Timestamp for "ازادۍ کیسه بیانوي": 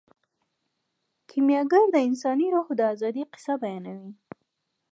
2.93-4.11